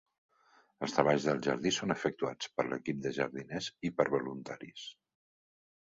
Els 0.85 0.95
treballs 0.95 1.27
del 1.27 1.41
jardí 1.47 1.73
són 1.77 1.95
efectuats 1.95 2.51
per 2.55 2.67
l'equip 2.71 3.03
de 3.05 3.15
jardiners 3.21 3.71
i 3.91 3.95
per 4.01 4.11
voluntaris. 4.19 4.91